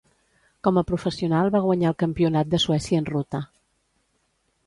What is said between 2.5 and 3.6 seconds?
de Suècia en ruta.